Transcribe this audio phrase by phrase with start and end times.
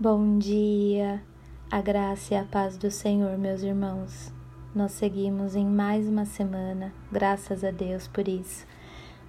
[0.00, 1.20] Bom dia,
[1.68, 4.32] a graça e a paz do Senhor, meus irmãos.
[4.72, 8.64] Nós seguimos em mais uma semana, graças a Deus por isso,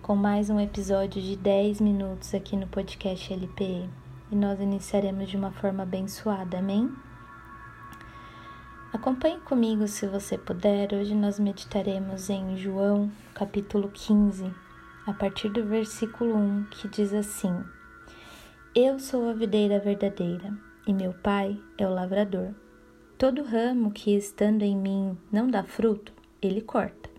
[0.03, 3.89] com mais um episódio de 10 minutos aqui no podcast LPE.
[4.31, 6.87] E nós iniciaremos de uma forma abençoada, amém?
[8.93, 10.93] Acompanhe comigo se você puder.
[10.93, 14.53] Hoje nós meditaremos em João, capítulo 15,
[15.07, 17.55] a partir do versículo 1, que diz assim:
[18.75, 22.53] eu sou a videira verdadeira, e meu pai é o lavrador.
[23.17, 27.09] Todo ramo que estando em mim não dá fruto, ele corta.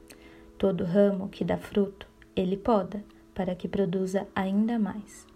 [0.56, 5.26] Todo ramo que dá fruto, ele poda, para que produza ainda mais.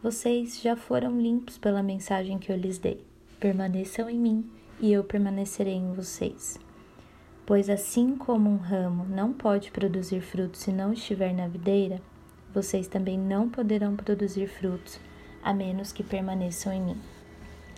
[0.00, 3.04] Vocês já foram limpos pela mensagem que eu lhes dei.
[3.40, 4.48] Permaneçam em mim,
[4.80, 6.56] e eu permanecerei em vocês.
[7.44, 12.00] Pois assim como um ramo não pode produzir frutos se não estiver na videira,
[12.54, 15.00] vocês também não poderão produzir frutos
[15.42, 16.96] a menos que permaneçam em mim.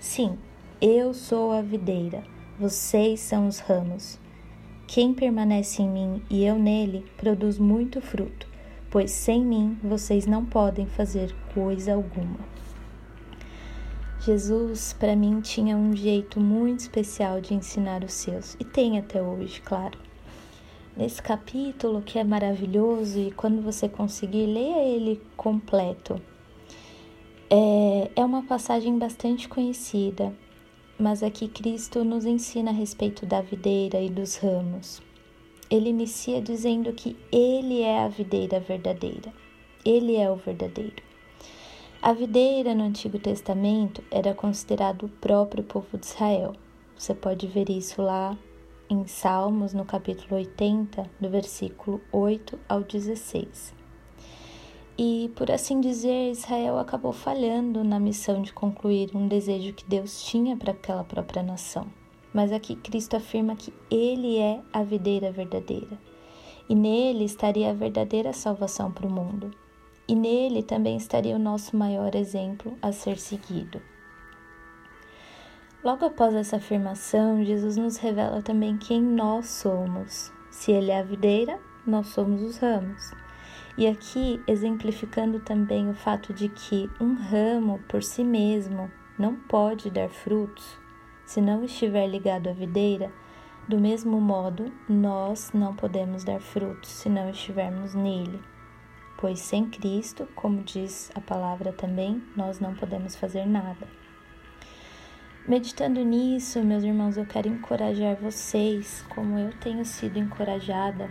[0.00, 0.38] Sim,
[0.80, 2.24] eu sou a videira,
[2.58, 4.18] vocês são os ramos.
[4.86, 8.46] Quem permanece em mim e eu nele produz muito fruto,
[8.90, 12.38] pois sem mim vocês não podem fazer coisa alguma.
[14.22, 19.22] Jesus, para mim, tinha um jeito muito especial de ensinar os seus, e tem até
[19.22, 19.98] hoje, claro.
[20.94, 26.20] Nesse capítulo, que é maravilhoso, e quando você conseguir, leia ele completo.
[27.52, 30.32] É, é uma passagem bastante conhecida,
[30.96, 35.02] mas aqui Cristo nos ensina a respeito da videira e dos ramos.
[35.68, 39.32] Ele inicia dizendo que Ele é a videira verdadeira,
[39.84, 41.02] Ele é o verdadeiro.
[42.00, 46.52] A videira no Antigo Testamento era considerado o próprio povo de Israel.
[46.96, 48.38] Você pode ver isso lá
[48.88, 53.79] em Salmos, no capítulo 80, do versículo 8 ao 16.
[55.02, 60.22] E, por assim dizer, Israel acabou falhando na missão de concluir um desejo que Deus
[60.22, 61.86] tinha para aquela própria nação.
[62.34, 65.98] Mas aqui Cristo afirma que Ele é a videira verdadeira.
[66.68, 69.50] E nele estaria a verdadeira salvação para o mundo.
[70.06, 73.80] E nele também estaria o nosso maior exemplo a ser seguido.
[75.82, 80.30] Logo após essa afirmação, Jesus nos revela também quem nós somos.
[80.50, 83.29] Se Ele é a videira, nós somos os ramos.
[83.76, 89.90] E aqui exemplificando também o fato de que um ramo por si mesmo não pode
[89.90, 90.78] dar frutos
[91.24, 93.12] se não estiver ligado à videira,
[93.68, 98.42] do mesmo modo nós não podemos dar frutos se não estivermos nele.
[99.16, 103.86] Pois sem Cristo, como diz a palavra também, nós não podemos fazer nada.
[105.46, 111.08] Meditando nisso, meus irmãos, eu quero encorajar vocês, como eu tenho sido encorajada,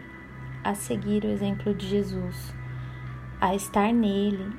[0.64, 2.54] a seguir o exemplo de Jesus
[3.42, 4.54] a estar nele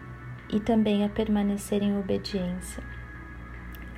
[0.49, 2.83] e também a permanecer em obediência.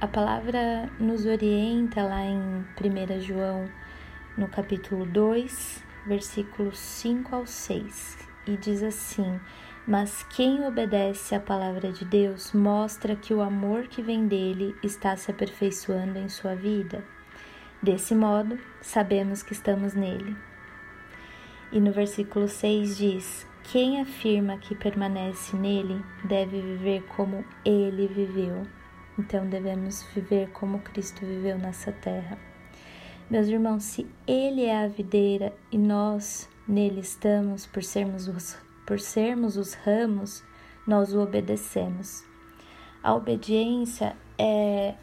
[0.01, 3.69] A palavra nos orienta lá em 1 João,
[4.37, 9.39] no capítulo 2, versículos 5 ao 6, e diz assim:
[9.87, 15.17] Mas quem obedece à palavra de Deus mostra que o amor que vem dele está
[15.17, 17.05] se aperfeiçoando em sua vida.
[17.81, 20.37] Desse modo, sabemos que estamos nele.
[21.73, 28.67] E no versículo 6 diz: quem afirma que permanece nele deve viver como ele viveu.
[29.19, 32.39] Então devemos viver como Cristo viveu nessa terra.
[33.31, 39.01] Meus irmãos, se ele é a videira e nós nele estamos por sermos os, por
[39.01, 40.45] sermos os ramos,
[40.87, 42.25] nós o obedecemos.
[43.03, 44.95] A obediência é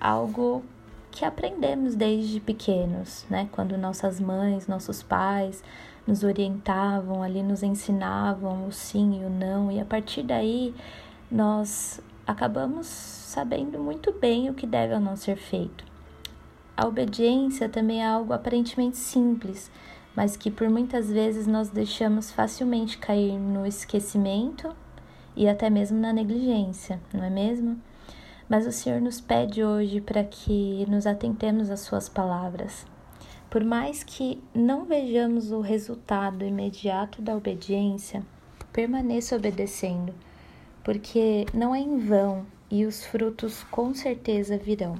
[0.00, 0.64] algo
[1.12, 3.48] que aprendemos desde pequenos, né?
[3.52, 5.62] Quando nossas mães, nossos pais
[6.10, 10.74] nos orientavam, ali nos ensinavam o sim e o não, e a partir daí
[11.30, 15.84] nós acabamos sabendo muito bem o que deve ou não ser feito.
[16.76, 19.70] A obediência também é algo aparentemente simples,
[20.16, 24.74] mas que por muitas vezes nós deixamos facilmente cair no esquecimento
[25.36, 27.80] e até mesmo na negligência, não é mesmo?
[28.48, 32.84] Mas o Senhor nos pede hoje para que nos atentemos às Suas palavras.
[33.50, 38.22] Por mais que não vejamos o resultado imediato da obediência,
[38.72, 40.14] permaneça obedecendo,
[40.84, 44.94] porque não é em vão e os frutos com certeza virão.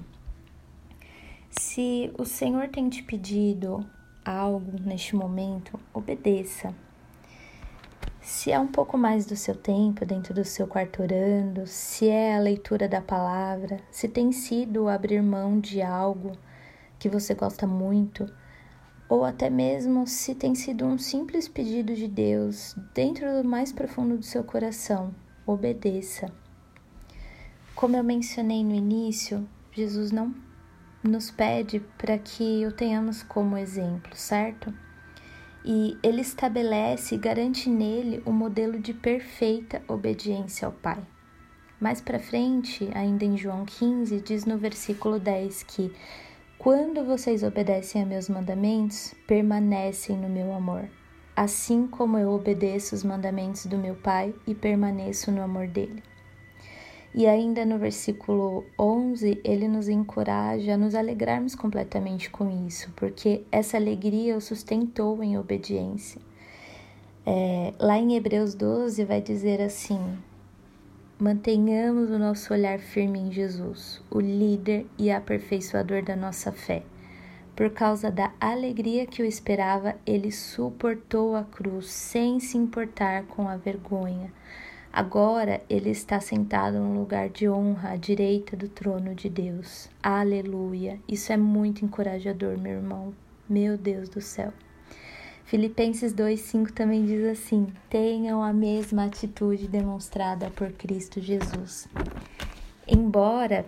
[1.49, 3.87] Se o Senhor tem te pedido
[4.25, 6.75] algo neste momento, obedeça.
[8.21, 12.35] Se é um pouco mais do seu tempo dentro do seu quarto orando, se é
[12.35, 16.33] a leitura da palavra, se tem sido abrir mão de algo
[17.01, 18.31] que você gosta muito,
[19.09, 24.19] ou até mesmo se tem sido um simples pedido de Deus dentro do mais profundo
[24.19, 25.13] do seu coração,
[25.45, 26.31] obedeça.
[27.75, 30.35] como eu mencionei no início, Jesus não
[31.03, 34.73] nos pede para que o tenhamos como exemplo, certo?
[35.65, 41.03] E ele estabelece e garante nele o um modelo de perfeita obediência ao Pai.
[41.81, 45.91] Mais para frente, ainda em João 15, diz no versículo 10 que
[46.63, 50.91] quando vocês obedecem a meus mandamentos, permanecem no meu amor,
[51.35, 56.03] assim como eu obedeço os mandamentos do meu Pai e permaneço no amor dele.
[57.15, 63.43] E ainda no versículo 11, ele nos encoraja a nos alegrarmos completamente com isso, porque
[63.51, 66.21] essa alegria o sustentou em obediência.
[67.25, 69.99] É, lá em Hebreus 12 vai dizer assim:
[71.21, 76.83] mantenhamos o nosso olhar firme em Jesus, o líder e aperfeiçoador da nossa fé.
[77.55, 83.47] Por causa da alegria que o esperava, ele suportou a cruz sem se importar com
[83.49, 84.33] a vergonha
[84.93, 89.89] Agora ele está sentado num lugar de honra à direita do trono de Deus.
[90.03, 90.99] Aleluia!
[91.07, 93.15] Isso é muito encorajador, meu irmão.
[93.49, 94.53] Meu Deus do céu.
[95.51, 101.89] Filipenses 2,5 também diz assim: tenham a mesma atitude demonstrada por Cristo Jesus.
[102.87, 103.67] Embora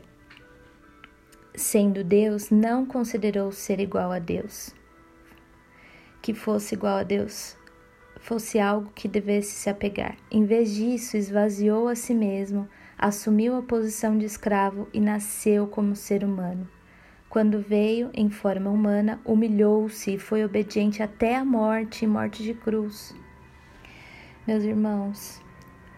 [1.57, 4.73] sendo Deus, não considerou ser igual a Deus,
[6.23, 7.57] que fosse igual a Deus,
[8.21, 10.17] fosse algo que devesse se apegar.
[10.31, 15.97] Em vez disso, esvaziou a si mesmo, assumiu a posição de escravo e nasceu como
[15.97, 16.69] ser humano.
[17.33, 23.17] Quando veio em forma humana, humilhou-se e foi obediente até a morte morte de cruz.
[24.47, 25.41] Meus irmãos,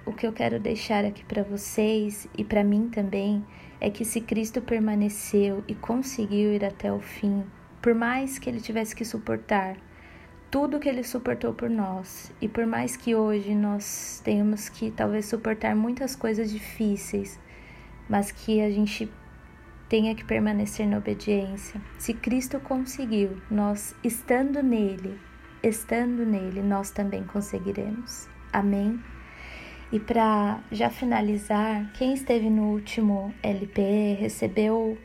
[0.07, 3.45] o que eu quero deixar aqui para vocês e para mim também
[3.81, 7.43] é que se Cristo permaneceu e conseguiu ir até o fim,
[7.83, 9.77] por mais que ele tivesse que suportar
[10.53, 12.33] tudo que ele suportou por nós.
[12.41, 17.41] E por mais que hoje nós tenhamos que talvez suportar muitas coisas difíceis,
[18.09, 19.11] mas que a gente
[19.89, 21.81] tenha que permanecer na obediência.
[21.99, 25.19] Se Cristo conseguiu, nós estando nele,
[25.63, 28.29] estando nele, nós também conseguiremos.
[28.53, 29.01] Amém.
[29.93, 34.99] E para já finalizar, quem esteve no último LP, recebeu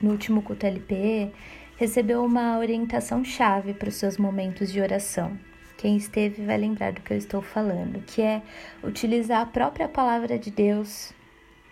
[0.00, 1.30] no último culto LP,
[1.76, 5.38] recebeu uma orientação chave para os seus momentos de oração.
[5.76, 8.42] Quem esteve vai lembrar do que eu estou falando, que é
[8.82, 11.12] utilizar a própria palavra de Deus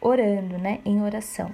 [0.01, 1.53] orando, né, em oração.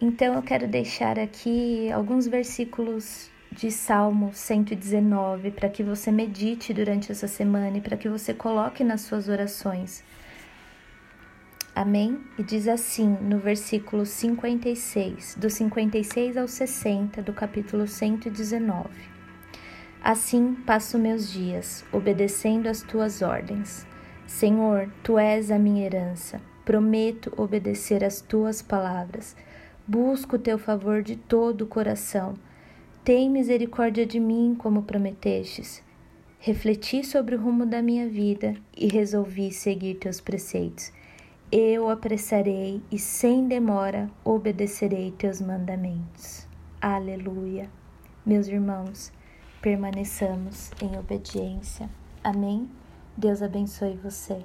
[0.00, 7.10] Então eu quero deixar aqui alguns versículos de Salmo 119 para que você medite durante
[7.10, 10.04] essa semana e para que você coloque nas suas orações.
[11.74, 12.20] Amém?
[12.38, 18.90] E diz assim no versículo 56, do 56 ao 60 do capítulo 119:
[20.02, 23.86] Assim passo meus dias, obedecendo as tuas ordens.
[24.26, 26.38] Senhor, tu és a minha herança.
[26.66, 29.34] Prometo obedecer às tuas palavras.
[29.86, 32.34] Busco o teu favor de todo o coração.
[33.04, 35.82] Tem misericórdia de mim, como prometestes.
[36.38, 40.92] Refleti sobre o rumo da minha vida e resolvi seguir teus preceitos
[41.50, 46.44] eu apressarei e sem demora obedecerei teus mandamentos.
[46.80, 47.70] Aleluia.
[48.24, 49.12] Meus irmãos,
[49.62, 51.88] permaneçamos em obediência.
[52.24, 52.68] Amém?
[53.16, 54.44] Deus abençoe você.